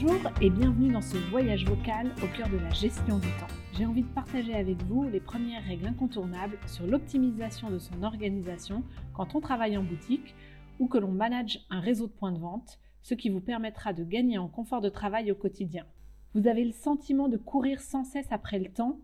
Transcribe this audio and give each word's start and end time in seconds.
Bonjour 0.00 0.30
et 0.40 0.50
bienvenue 0.50 0.92
dans 0.92 1.00
ce 1.00 1.16
voyage 1.16 1.64
vocal 1.64 2.12
au 2.22 2.36
cœur 2.36 2.48
de 2.48 2.58
la 2.58 2.70
gestion 2.70 3.18
du 3.18 3.26
temps. 3.40 3.52
J'ai 3.72 3.84
envie 3.84 4.02
de 4.02 4.14
partager 4.14 4.54
avec 4.54 4.80
vous 4.84 5.08
les 5.08 5.18
premières 5.18 5.64
règles 5.64 5.88
incontournables 5.88 6.56
sur 6.66 6.86
l'optimisation 6.86 7.68
de 7.68 7.78
son 7.78 8.04
organisation 8.04 8.84
quand 9.12 9.34
on 9.34 9.40
travaille 9.40 9.76
en 9.76 9.82
boutique 9.82 10.36
ou 10.78 10.86
que 10.86 10.98
l'on 10.98 11.10
manage 11.10 11.66
un 11.68 11.80
réseau 11.80 12.06
de 12.06 12.12
points 12.12 12.30
de 12.30 12.38
vente, 12.38 12.78
ce 13.02 13.14
qui 13.14 13.28
vous 13.28 13.40
permettra 13.40 13.92
de 13.92 14.04
gagner 14.04 14.38
en 14.38 14.46
confort 14.46 14.80
de 14.80 14.88
travail 14.88 15.32
au 15.32 15.34
quotidien. 15.34 15.84
Vous 16.34 16.46
avez 16.46 16.64
le 16.64 16.72
sentiment 16.72 17.28
de 17.28 17.36
courir 17.36 17.80
sans 17.80 18.04
cesse 18.04 18.30
après 18.30 18.60
le 18.60 18.70
temps, 18.70 19.00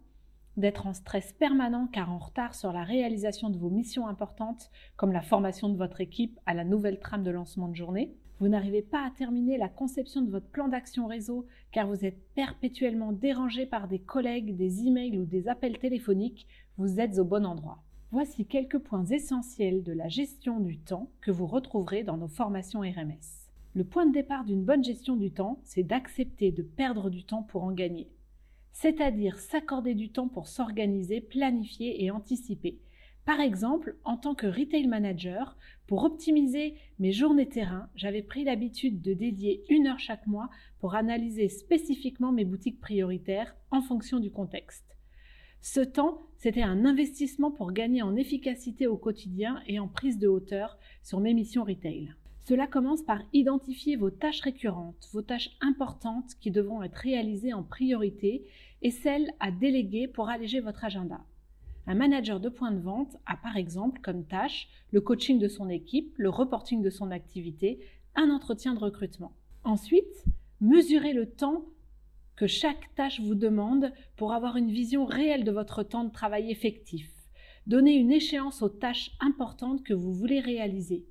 d'être 0.56 0.86
en 0.86 0.92
stress 0.92 1.32
permanent 1.32 1.88
car 1.88 2.12
en 2.12 2.18
retard 2.18 2.54
sur 2.54 2.72
la 2.72 2.84
réalisation 2.84 3.50
de 3.50 3.58
vos 3.58 3.70
missions 3.70 4.06
importantes 4.06 4.70
comme 4.96 5.12
la 5.12 5.22
formation 5.22 5.68
de 5.68 5.76
votre 5.76 6.00
équipe 6.00 6.38
à 6.46 6.54
la 6.54 6.62
nouvelle 6.62 7.00
trame 7.00 7.24
de 7.24 7.32
lancement 7.32 7.66
de 7.66 7.74
journée 7.74 8.14
vous 8.40 8.48
n'arrivez 8.48 8.82
pas 8.82 9.06
à 9.06 9.10
terminer 9.10 9.56
la 9.58 9.68
conception 9.68 10.22
de 10.22 10.30
votre 10.30 10.48
plan 10.48 10.68
d'action 10.68 11.06
réseau 11.06 11.46
car 11.70 11.86
vous 11.86 12.04
êtes 12.04 12.18
perpétuellement 12.34 13.12
dérangé 13.12 13.66
par 13.66 13.88
des 13.88 14.00
collègues, 14.00 14.56
des 14.56 14.86
emails 14.86 15.18
ou 15.18 15.24
des 15.24 15.48
appels 15.48 15.78
téléphoniques, 15.78 16.46
vous 16.76 17.00
êtes 17.00 17.18
au 17.18 17.24
bon 17.24 17.46
endroit. 17.46 17.82
Voici 18.10 18.46
quelques 18.46 18.78
points 18.78 19.06
essentiels 19.06 19.82
de 19.82 19.92
la 19.92 20.08
gestion 20.08 20.60
du 20.60 20.78
temps 20.78 21.10
que 21.20 21.30
vous 21.30 21.46
retrouverez 21.46 22.04
dans 22.04 22.16
nos 22.16 22.28
formations 22.28 22.80
RMS. 22.80 23.44
Le 23.74 23.84
point 23.84 24.06
de 24.06 24.12
départ 24.12 24.44
d'une 24.44 24.64
bonne 24.64 24.84
gestion 24.84 25.16
du 25.16 25.32
temps, 25.32 25.58
c'est 25.64 25.82
d'accepter 25.82 26.52
de 26.52 26.62
perdre 26.62 27.10
du 27.10 27.24
temps 27.24 27.42
pour 27.42 27.64
en 27.64 27.72
gagner. 27.72 28.08
C'est-à-dire 28.72 29.38
s'accorder 29.38 29.94
du 29.94 30.10
temps 30.10 30.28
pour 30.28 30.46
s'organiser, 30.46 31.20
planifier 31.20 32.04
et 32.04 32.10
anticiper 32.10 32.78
par 33.24 33.40
exemple, 33.40 33.96
en 34.04 34.16
tant 34.18 34.34
que 34.34 34.46
retail 34.46 34.86
manager, 34.86 35.56
pour 35.86 36.04
optimiser 36.04 36.74
mes 36.98 37.12
journées 37.12 37.48
terrain, 37.48 37.88
j'avais 37.94 38.22
pris 38.22 38.44
l'habitude 38.44 39.00
de 39.00 39.14
dédier 39.14 39.64
une 39.70 39.86
heure 39.86 39.98
chaque 39.98 40.26
mois 40.26 40.50
pour 40.78 40.94
analyser 40.94 41.48
spécifiquement 41.48 42.32
mes 42.32 42.44
boutiques 42.44 42.80
prioritaires 42.80 43.56
en 43.70 43.80
fonction 43.80 44.20
du 44.20 44.30
contexte. 44.30 44.84
Ce 45.62 45.80
temps, 45.80 46.20
c'était 46.36 46.62
un 46.62 46.84
investissement 46.84 47.50
pour 47.50 47.72
gagner 47.72 48.02
en 48.02 48.16
efficacité 48.16 48.86
au 48.86 48.98
quotidien 48.98 49.62
et 49.66 49.78
en 49.78 49.88
prise 49.88 50.18
de 50.18 50.28
hauteur 50.28 50.78
sur 51.02 51.20
mes 51.20 51.32
missions 51.32 51.64
retail. 51.64 52.14
Cela 52.46 52.66
commence 52.66 53.02
par 53.02 53.22
identifier 53.32 53.96
vos 53.96 54.10
tâches 54.10 54.42
récurrentes, 54.42 55.08
vos 55.14 55.22
tâches 55.22 55.56
importantes 55.62 56.34
qui 56.40 56.50
devront 56.50 56.82
être 56.82 56.96
réalisées 56.96 57.54
en 57.54 57.62
priorité 57.62 58.44
et 58.82 58.90
celles 58.90 59.30
à 59.40 59.50
déléguer 59.50 60.08
pour 60.08 60.28
alléger 60.28 60.60
votre 60.60 60.84
agenda. 60.84 61.24
Un 61.86 61.94
manager 61.94 62.40
de 62.40 62.48
point 62.48 62.70
de 62.70 62.80
vente 62.80 63.16
a 63.26 63.36
par 63.36 63.56
exemple 63.56 64.00
comme 64.00 64.24
tâche 64.24 64.68
le 64.90 65.00
coaching 65.00 65.38
de 65.38 65.48
son 65.48 65.68
équipe, 65.68 66.14
le 66.16 66.30
reporting 66.30 66.82
de 66.82 66.90
son 66.90 67.10
activité, 67.10 67.80
un 68.14 68.30
entretien 68.30 68.74
de 68.74 68.78
recrutement. 68.78 69.32
Ensuite, 69.64 70.24
mesurez 70.60 71.12
le 71.12 71.30
temps 71.30 71.66
que 72.36 72.46
chaque 72.46 72.94
tâche 72.94 73.20
vous 73.20 73.34
demande 73.34 73.92
pour 74.16 74.32
avoir 74.32 74.56
une 74.56 74.70
vision 74.70 75.04
réelle 75.04 75.44
de 75.44 75.52
votre 75.52 75.82
temps 75.82 76.04
de 76.04 76.12
travail 76.12 76.50
effectif. 76.50 77.10
Donnez 77.66 77.94
une 77.94 78.12
échéance 78.12 78.62
aux 78.62 78.68
tâches 78.68 79.12
importantes 79.20 79.82
que 79.84 79.94
vous 79.94 80.12
voulez 80.12 80.40
réaliser 80.40 81.04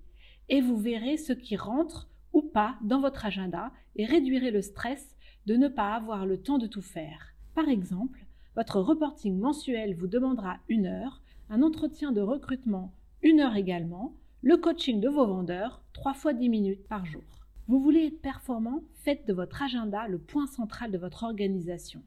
et 0.49 0.61
vous 0.61 0.77
verrez 0.77 1.17
ce 1.17 1.33
qui 1.33 1.55
rentre 1.55 2.09
ou 2.31 2.41
pas 2.41 2.77
dans 2.83 2.99
votre 2.99 3.25
agenda 3.25 3.71
et 3.95 4.05
réduirez 4.05 4.51
le 4.51 4.61
stress 4.61 5.15
de 5.45 5.55
ne 5.55 5.67
pas 5.67 5.93
avoir 5.93 6.25
le 6.25 6.41
temps 6.41 6.57
de 6.57 6.67
tout 6.67 6.81
faire. 6.81 7.33
Par 7.55 7.69
exemple, 7.69 8.22
votre 8.55 8.79
reporting 8.79 9.37
mensuel 9.37 9.95
vous 9.95 10.07
demandera 10.07 10.57
une 10.69 10.85
heure, 10.85 11.21
un 11.49 11.61
entretien 11.61 12.11
de 12.11 12.21
recrutement 12.21 12.93
une 13.23 13.39
heure 13.39 13.55
également, 13.55 14.13
le 14.41 14.57
coaching 14.57 14.99
de 14.99 15.07
vos 15.07 15.25
vendeurs 15.25 15.81
trois 15.93 16.13
fois 16.13 16.33
dix 16.33 16.49
minutes 16.49 16.85
par 16.89 17.05
jour. 17.05 17.23
Vous 17.69 17.79
voulez 17.79 18.07
être 18.07 18.21
performant? 18.21 18.81
Faites 18.95 19.25
de 19.25 19.33
votre 19.33 19.63
agenda 19.63 20.09
le 20.09 20.17
point 20.17 20.45
central 20.47 20.91
de 20.91 20.97
votre 20.97 21.23
organisation. 21.23 22.01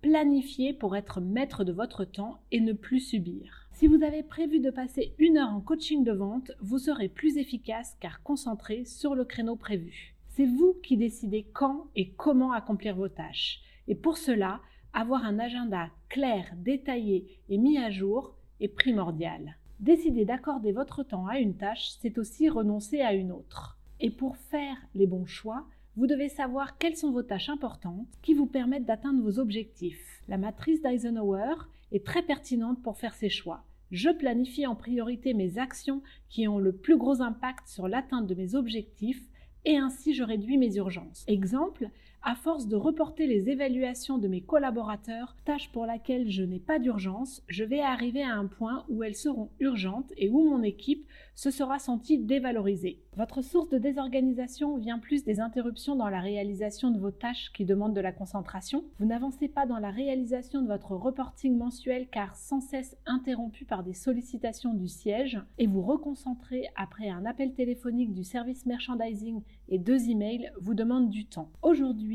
Planifiez 0.00 0.72
pour 0.72 0.96
être 0.96 1.20
maître 1.20 1.64
de 1.64 1.72
votre 1.72 2.06
temps 2.06 2.38
et 2.50 2.60
ne 2.60 2.72
plus 2.72 3.00
subir. 3.00 3.68
Si 3.72 3.86
vous 3.86 4.02
avez 4.02 4.22
prévu 4.22 4.60
de 4.60 4.70
passer 4.70 5.14
une 5.18 5.36
heure 5.36 5.52
en 5.52 5.60
coaching 5.60 6.02
de 6.02 6.12
vente, 6.12 6.52
vous 6.60 6.78
serez 6.78 7.08
plus 7.08 7.36
efficace 7.36 7.96
car 8.00 8.22
concentré 8.22 8.86
sur 8.86 9.14
le 9.14 9.26
créneau 9.26 9.56
prévu. 9.56 10.14
C'est 10.28 10.46
vous 10.46 10.74
qui 10.82 10.96
décidez 10.96 11.44
quand 11.52 11.88
et 11.94 12.10
comment 12.12 12.52
accomplir 12.52 12.96
vos 12.96 13.08
tâches. 13.08 13.60
Et 13.86 13.94
pour 13.94 14.16
cela, 14.16 14.62
avoir 14.94 15.24
un 15.24 15.38
agenda 15.38 15.90
clair, 16.08 16.54
détaillé 16.56 17.26
et 17.48 17.58
mis 17.58 17.78
à 17.78 17.90
jour 17.90 18.36
est 18.60 18.68
primordial. 18.68 19.56
Décider 19.80 20.24
d'accorder 20.24 20.72
votre 20.72 21.02
temps 21.02 21.26
à 21.26 21.38
une 21.38 21.56
tâche, 21.56 21.90
c'est 22.00 22.16
aussi 22.16 22.48
renoncer 22.48 23.00
à 23.00 23.12
une 23.12 23.32
autre. 23.32 23.76
Et 24.00 24.10
pour 24.10 24.36
faire 24.36 24.76
les 24.94 25.06
bons 25.06 25.26
choix, 25.26 25.66
vous 25.96 26.06
devez 26.06 26.28
savoir 26.28 26.78
quelles 26.78 26.96
sont 26.96 27.10
vos 27.10 27.22
tâches 27.22 27.48
importantes 27.48 28.08
qui 28.22 28.34
vous 28.34 28.46
permettent 28.46 28.86
d'atteindre 28.86 29.22
vos 29.22 29.38
objectifs. 29.38 30.22
La 30.28 30.38
matrice 30.38 30.80
d'Eisenhower 30.80 31.54
est 31.92 32.06
très 32.06 32.22
pertinente 32.22 32.82
pour 32.82 32.96
faire 32.96 33.14
ces 33.14 33.28
choix. 33.28 33.64
Je 33.90 34.10
planifie 34.10 34.66
en 34.66 34.74
priorité 34.74 35.34
mes 35.34 35.58
actions 35.58 36.02
qui 36.28 36.48
ont 36.48 36.58
le 36.58 36.72
plus 36.72 36.96
gros 36.96 37.20
impact 37.20 37.68
sur 37.68 37.88
l'atteinte 37.88 38.26
de 38.26 38.34
mes 38.34 38.54
objectifs 38.54 39.22
et 39.64 39.76
ainsi 39.76 40.14
je 40.14 40.22
réduis 40.22 40.58
mes 40.58 40.76
urgences. 40.76 41.24
Exemple, 41.28 41.88
à 42.24 42.34
force 42.34 42.68
de 42.68 42.76
reporter 42.76 43.26
les 43.26 43.50
évaluations 43.50 44.16
de 44.16 44.28
mes 44.28 44.40
collaborateurs, 44.40 45.36
tâche 45.44 45.70
pour 45.72 45.84
laquelle 45.84 46.30
je 46.30 46.42
n'ai 46.42 46.58
pas 46.58 46.78
d'urgence, 46.78 47.42
je 47.48 47.64
vais 47.64 47.80
arriver 47.80 48.22
à 48.22 48.34
un 48.34 48.46
point 48.46 48.86
où 48.88 49.02
elles 49.02 49.14
seront 49.14 49.50
urgentes 49.60 50.10
et 50.16 50.30
où 50.30 50.42
mon 50.42 50.62
équipe 50.62 51.06
se 51.34 51.50
sera 51.50 51.78
sentie 51.78 52.18
dévalorisée. 52.18 53.02
Votre 53.16 53.42
source 53.42 53.68
de 53.68 53.78
désorganisation 53.78 54.76
vient 54.78 54.98
plus 54.98 55.24
des 55.24 55.38
interruptions 55.38 55.96
dans 55.96 56.08
la 56.08 56.20
réalisation 56.20 56.90
de 56.90 56.98
vos 56.98 57.10
tâches 57.10 57.52
qui 57.52 57.64
demandent 57.64 57.94
de 57.94 58.00
la 58.00 58.12
concentration. 58.12 58.84
Vous 58.98 59.06
n'avancez 59.06 59.48
pas 59.48 59.66
dans 59.66 59.78
la 59.78 59.90
réalisation 59.90 60.62
de 60.62 60.68
votre 60.68 60.92
reporting 60.92 61.56
mensuel 61.56 62.08
car 62.10 62.34
sans 62.36 62.60
cesse 62.60 62.96
interrompu 63.06 63.66
par 63.66 63.82
des 63.84 63.92
sollicitations 63.92 64.72
du 64.72 64.88
siège 64.88 65.40
et 65.58 65.66
vous 65.66 65.82
reconcentrez 65.82 66.68
après 66.74 67.08
un 67.08 67.26
appel 67.26 67.52
téléphonique 67.52 68.14
du 68.14 68.24
service 68.24 68.64
merchandising 68.64 69.42
et 69.68 69.78
deux 69.78 70.08
emails 70.08 70.50
vous 70.60 70.74
demandent 70.74 71.10
du 71.10 71.26
temps. 71.26 71.50
Aujourd'hui, 71.62 72.13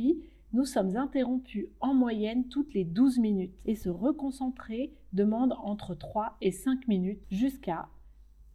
nous 0.52 0.66
sommes 0.66 0.98
interrompus 0.98 1.68
en 1.80 1.94
moyenne 1.94 2.48
toutes 2.48 2.74
les 2.74 2.84
12 2.84 3.20
minutes 3.20 3.56
et 3.66 3.76
se 3.76 3.90
reconcentrer 3.90 4.94
demande 5.14 5.54
entre 5.64 5.94
3 5.96 6.38
et 6.42 6.52
5 6.52 6.88
minutes 6.88 7.22
jusqu'à 7.30 7.88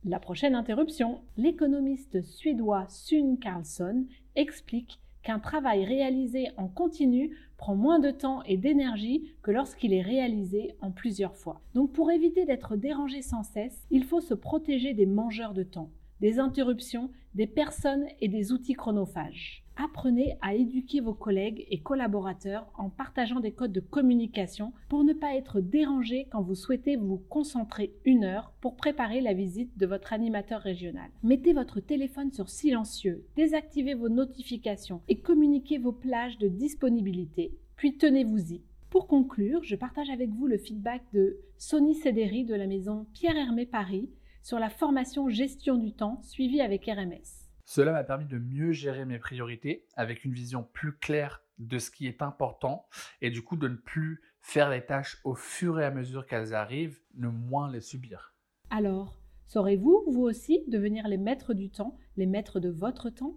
la 0.04 0.18
prochaine 0.18 0.54
interruption. 0.54 1.20
L'économiste 1.36 2.22
suédois 2.22 2.86
Sun 2.88 3.38
Carlson 3.38 4.06
explique 4.34 5.00
qu'un 5.22 5.38
travail 5.38 5.84
réalisé 5.84 6.48
en 6.56 6.68
continu 6.68 7.36
prend 7.56 7.74
moins 7.74 7.98
de 7.98 8.10
temps 8.10 8.42
et 8.42 8.56
d'énergie 8.56 9.32
que 9.42 9.50
lorsqu'il 9.50 9.94
est 9.94 10.02
réalisé 10.02 10.74
en 10.80 10.90
plusieurs 10.90 11.36
fois. 11.36 11.60
Donc 11.74 11.92
pour 11.92 12.10
éviter 12.10 12.44
d'être 12.44 12.76
dérangé 12.76 13.22
sans 13.22 13.42
cesse, 13.42 13.86
il 13.90 14.04
faut 14.04 14.20
se 14.20 14.34
protéger 14.34 14.92
des 14.92 15.06
mangeurs 15.06 15.54
de 15.54 15.62
temps, 15.62 15.90
des 16.24 16.38
interruptions, 16.38 17.10
des 17.34 17.46
personnes 17.46 18.06
et 18.22 18.28
des 18.28 18.50
outils 18.50 18.72
chronophages. 18.72 19.62
Apprenez 19.76 20.38
à 20.40 20.54
éduquer 20.54 21.02
vos 21.02 21.12
collègues 21.12 21.66
et 21.68 21.82
collaborateurs 21.82 22.66
en 22.78 22.88
partageant 22.88 23.40
des 23.40 23.52
codes 23.52 23.72
de 23.72 23.80
communication 23.80 24.72
pour 24.88 25.04
ne 25.04 25.12
pas 25.12 25.34
être 25.34 25.60
dérangé 25.60 26.26
quand 26.32 26.40
vous 26.40 26.54
souhaitez 26.54 26.96
vous 26.96 27.18
concentrer 27.28 27.92
une 28.06 28.24
heure 28.24 28.54
pour 28.62 28.74
préparer 28.74 29.20
la 29.20 29.34
visite 29.34 29.76
de 29.76 29.84
votre 29.84 30.14
animateur 30.14 30.62
régional. 30.62 31.10
Mettez 31.22 31.52
votre 31.52 31.80
téléphone 31.80 32.32
sur 32.32 32.48
silencieux, 32.48 33.26
désactivez 33.36 33.92
vos 33.92 34.08
notifications 34.08 35.02
et 35.08 35.18
communiquez 35.18 35.76
vos 35.76 35.92
plages 35.92 36.38
de 36.38 36.48
disponibilité, 36.48 37.52
puis 37.76 37.98
tenez-vous-y. 37.98 38.62
Pour 38.88 39.08
conclure, 39.08 39.62
je 39.62 39.76
partage 39.76 40.08
avec 40.08 40.30
vous 40.30 40.46
le 40.46 40.56
feedback 40.56 41.02
de 41.12 41.36
Sony 41.58 41.94
Cédéry 41.94 42.46
de 42.46 42.54
la 42.54 42.66
maison 42.66 43.04
Pierre 43.12 43.36
Hermé 43.36 43.66
Paris 43.66 44.08
sur 44.44 44.58
la 44.58 44.68
formation 44.68 45.28
gestion 45.30 45.78
du 45.78 45.94
temps 45.94 46.20
suivie 46.22 46.60
avec 46.60 46.84
RMS. 46.84 47.48
Cela 47.64 47.92
m'a 47.92 48.04
permis 48.04 48.26
de 48.26 48.38
mieux 48.38 48.72
gérer 48.72 49.06
mes 49.06 49.18
priorités 49.18 49.86
avec 49.96 50.24
une 50.26 50.34
vision 50.34 50.62
plus 50.62 50.98
claire 50.98 51.42
de 51.58 51.78
ce 51.78 51.90
qui 51.90 52.06
est 52.06 52.20
important 52.20 52.86
et 53.22 53.30
du 53.30 53.42
coup 53.42 53.56
de 53.56 53.68
ne 53.68 53.76
plus 53.76 54.20
faire 54.42 54.68
les 54.68 54.84
tâches 54.84 55.18
au 55.24 55.34
fur 55.34 55.80
et 55.80 55.84
à 55.84 55.90
mesure 55.90 56.26
qu'elles 56.26 56.52
arrivent, 56.52 57.00
ne 57.14 57.28
moins 57.28 57.72
les 57.72 57.80
subir. 57.80 58.34
Alors, 58.68 59.16
saurez-vous, 59.46 60.04
vous 60.08 60.22
aussi, 60.22 60.62
devenir 60.68 61.08
les 61.08 61.16
maîtres 61.16 61.54
du 61.54 61.70
temps, 61.70 61.96
les 62.18 62.26
maîtres 62.26 62.60
de 62.60 62.68
votre 62.68 63.08
temps? 63.08 63.36